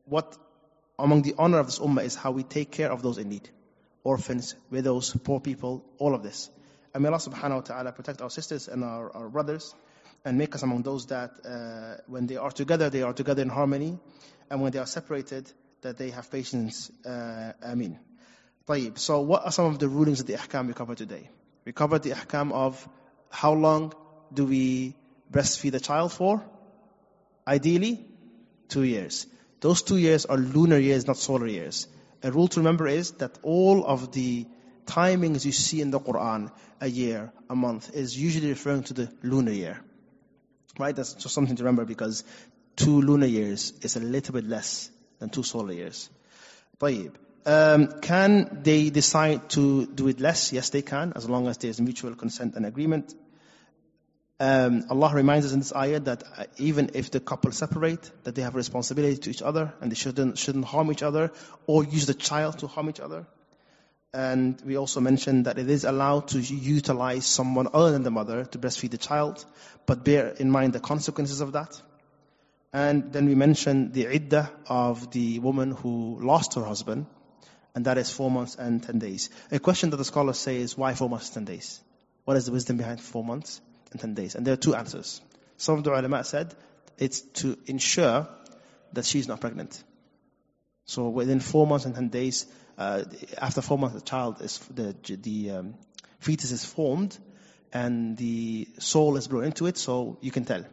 [0.07, 0.37] what
[0.99, 3.49] among the honor of this ummah is how we take care of those in need
[4.03, 6.49] orphans, widows, poor people, all of this.
[6.94, 9.76] And may Allah subhanahu wa ta'ala protect our sisters and our, our brothers
[10.24, 13.50] and make us among those that uh, when they are together, they are together in
[13.50, 14.00] harmony.
[14.50, 15.52] And when they are separated,
[15.82, 16.92] that they have patience.
[17.06, 18.00] Uh, ameen.
[18.68, 18.98] طيب.
[18.98, 21.30] So what are some of the rulings of the ahkam we covered today?
[21.66, 22.88] We covered the ahkam of
[23.30, 23.94] how long
[24.34, 24.96] do we
[25.32, 26.44] breastfeed a child for?
[27.48, 28.06] Ideally,
[28.70, 29.28] two years.
[29.60, 31.88] Those two years are lunar years, not solar years
[32.26, 34.48] a rule to remember is that all of the
[34.90, 36.52] timings you see in the Quran,
[36.82, 39.80] a year, a month, is usually referring to the lunar year.
[40.78, 40.96] Right?
[40.96, 42.24] That's just something to remember because
[42.76, 44.90] two lunar years is a little bit less
[45.20, 46.10] than two solar years.
[46.80, 47.12] طيب.
[47.48, 50.52] Um, can they decide to do it less?
[50.52, 53.14] Yes, they can, as long as there's mutual consent and agreement.
[54.40, 58.36] Um, Allah reminds us in this ayah that uh, even if the couple separate, that
[58.36, 61.32] they have a responsibility to each other and they shouldn't, shouldn't harm each other
[61.68, 63.28] or use the child to harm each other.
[64.13, 68.45] And we also mentioned that it is allowed to utilize someone other than the mother
[68.45, 69.45] to breastfeed the child,
[69.87, 71.81] but bear in mind the consequences of that.
[72.73, 77.07] And then we mentioned the iddah of the woman who lost her husband,
[77.75, 79.31] and that is four months and ten days.
[79.53, 81.81] A question that the scholars say is why four months and ten days?
[82.25, 83.61] What is the wisdom behind four months?
[83.91, 84.35] and 10 days.
[84.35, 85.21] And there are two answers.
[85.57, 86.55] Some of the ulama said
[86.99, 88.29] it's to ensure
[88.93, 89.83] that she's not pregnant.
[90.85, 92.47] So within four months and 10 days,
[92.81, 93.05] uh,
[93.37, 95.75] after four months, the child is, the, the um,
[96.19, 97.17] fetus is formed
[97.75, 100.65] and the soul is brought into it, so you can tell.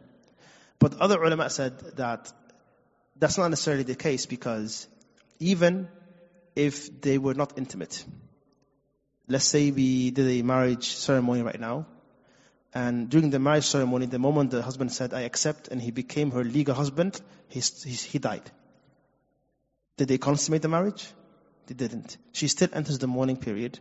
[0.78, 2.32] But other ulama said that
[3.18, 4.88] that's not necessarily the case because
[5.38, 5.88] even
[6.56, 8.02] if they were not intimate,
[9.28, 11.86] let's say we did a marriage ceremony right now,
[12.72, 16.30] and during the marriage ceremony, the moment the husband said, I accept, and he became
[16.30, 18.50] her legal husband, he, he, he died.
[19.98, 21.06] Did they consummate the marriage?
[21.67, 22.17] They didn't.
[22.31, 23.79] She still enters the mourning period,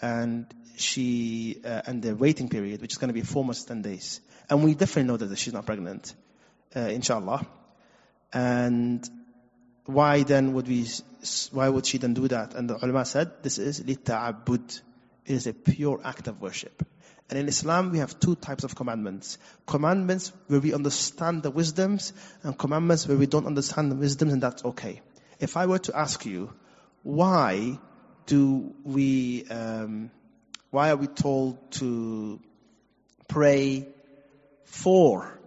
[0.00, 0.46] and
[0.76, 4.20] she uh, and the waiting period, which is going to be four months, ten days.
[4.48, 6.14] And we definitely know that she's not pregnant,
[6.74, 7.46] uh, inshallah.
[8.32, 9.08] And
[9.84, 10.86] why then would we,
[11.52, 12.54] why would she then do that?
[12.54, 14.80] And the ulama said, this is لِلتَّعَبُّد.
[15.26, 16.86] It is a pure act of worship.
[17.28, 19.38] And in Islam, we have two types of commandments.
[19.66, 24.42] Commandments where we understand the wisdoms, and commandments where we don't understand the wisdoms, and
[24.42, 25.00] that's okay.
[25.38, 26.52] If I were to ask you,
[27.05, 27.77] why
[28.25, 30.09] do we, um,
[30.71, 32.39] why are we told to
[33.27, 33.87] pray
[34.63, 35.39] four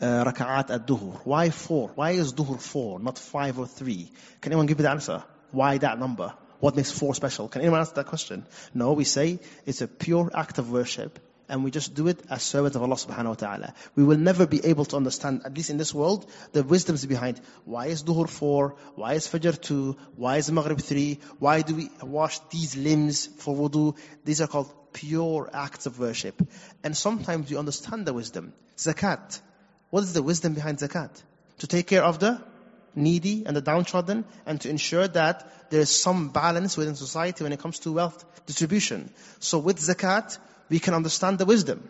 [0.00, 1.20] uh, raka'at at duhur?
[1.24, 1.90] Why four?
[1.96, 4.12] Why is duhur four, not five or three?
[4.40, 5.24] Can anyone give me the answer?
[5.50, 6.32] Why that number?
[6.60, 7.48] What makes four special?
[7.48, 8.46] Can anyone answer that question?
[8.72, 11.18] No, we say it's a pure act of worship
[11.50, 13.74] and we just do it as servants of Allah subhanahu wa ta'ala.
[13.96, 17.40] We will never be able to understand, at least in this world, the wisdoms behind
[17.64, 21.90] why is Duhur 4, why is Fajr 2, why is Maghrib 3, why do we
[22.02, 23.96] wash these limbs for wudu.
[24.24, 26.40] These are called pure acts of worship.
[26.84, 28.52] And sometimes we understand the wisdom.
[28.76, 29.40] Zakat.
[29.90, 31.10] What is the wisdom behind zakat?
[31.58, 32.40] To take care of the
[32.94, 37.52] needy and the downtrodden and to ensure that there is some balance within society when
[37.52, 39.10] it comes to wealth distribution.
[39.38, 40.38] So with zakat,
[40.70, 41.86] we can understand the wisdom.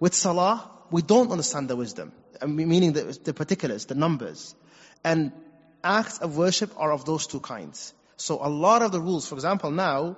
[0.00, 2.12] With salah, we don't understand the wisdom,
[2.44, 4.54] meaning the, the particulars, the numbers.
[5.04, 5.32] And
[5.84, 7.94] acts of worship are of those two kinds.
[8.16, 10.16] So a lot of the rules, for example, now,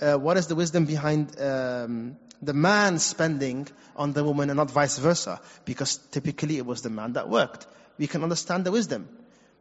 [0.00, 4.70] uh, what is the wisdom behind um, the man spending on the woman and not
[4.70, 5.40] vice versa?
[5.64, 7.66] Because typically it was the man that worked.
[7.98, 9.08] We can understand the wisdom.